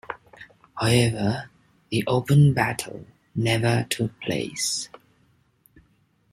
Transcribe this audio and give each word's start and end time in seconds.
However, 0.77 1.51
the 1.91 2.03
open 2.07 2.55
battle 2.55 3.05
never 3.35 3.85
took 3.91 4.19
place. 4.19 4.89